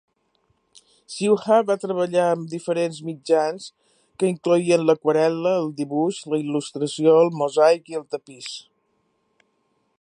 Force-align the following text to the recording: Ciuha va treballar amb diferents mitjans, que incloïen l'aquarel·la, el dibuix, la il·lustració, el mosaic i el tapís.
Ciuha 1.15 1.57
va 1.67 1.75
treballar 1.83 2.23
amb 2.29 2.47
diferents 2.53 3.01
mitjans, 3.11 3.67
que 4.23 4.31
incloïen 4.35 4.87
l'aquarel·la, 4.87 5.51
el 5.65 5.71
dibuix, 5.83 6.23
la 6.35 6.43
il·lustració, 6.45 7.17
el 7.27 7.33
mosaic 7.43 7.93
i 7.95 8.01
el 8.01 8.07
tapís. 8.17 8.53